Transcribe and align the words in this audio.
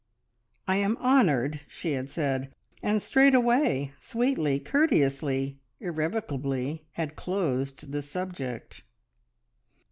"I 0.67 0.77
am 0.77 0.97
honoured!" 0.97 1.61
she 1.67 1.91
had 1.91 2.09
said, 2.09 2.51
and 2.81 2.99
straightway, 3.03 3.93
sweetly, 3.99 4.59
courteously, 4.59 5.59
irrevocably, 5.79 6.87
had 6.93 7.15
closed 7.15 7.91
the 7.91 8.01
subject. 8.01 8.83